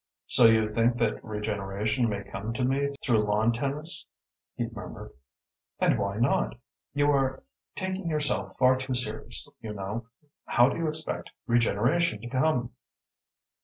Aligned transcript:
"So 0.25 0.45
you 0.47 0.73
think 0.73 0.97
that 0.97 1.23
regeneration 1.23 2.09
may 2.09 2.23
come 2.23 2.53
to 2.53 2.63
me 2.63 2.95
through 3.03 3.23
lawn 3.23 3.51
tennis?" 3.53 4.07
he 4.55 4.65
murmured. 4.67 5.11
"And 5.79 5.99
why 5.99 6.17
not? 6.17 6.57
You 6.95 7.11
are 7.11 7.43
taking 7.75 8.07
yourself 8.09 8.57
far 8.57 8.77
too 8.77 8.95
seriously, 8.95 9.53
you 9.61 9.73
know. 9.73 10.07
How 10.47 10.69
do 10.69 10.77
you 10.77 10.87
expect 10.87 11.29
regeneration 11.45 12.19
to 12.21 12.27
come?" 12.29 12.71